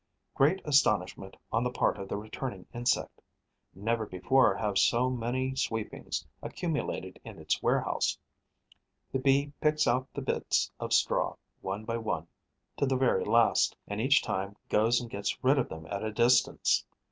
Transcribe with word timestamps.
Great 0.33 0.59
astonishment 0.65 1.37
on 1.51 1.63
the 1.63 1.69
part 1.69 1.99
of 1.99 2.09
the 2.09 2.17
returning 2.17 2.65
insect. 2.73 3.21
Never 3.75 4.07
before 4.07 4.55
have 4.55 4.79
so 4.79 5.11
many 5.11 5.53
sweepings 5.53 6.25
accumulated 6.41 7.19
in 7.23 7.37
its 7.37 7.61
warehouse. 7.61 8.17
The 9.11 9.19
Bee 9.19 9.53
picks 9.61 9.85
out 9.85 10.11
the 10.15 10.23
bits 10.23 10.71
of 10.79 10.91
straw, 10.91 11.35
one 11.61 11.85
by 11.85 11.97
one, 11.97 12.25
to 12.77 12.87
the 12.87 12.97
very 12.97 13.23
last, 13.23 13.77
and 13.87 14.01
each 14.01 14.23
time 14.23 14.55
goes 14.69 14.99
and 14.99 15.07
gets 15.07 15.43
rid 15.43 15.59
of 15.59 15.69
them 15.69 15.85
at 15.85 16.01
a 16.01 16.11
distance. 16.11 16.83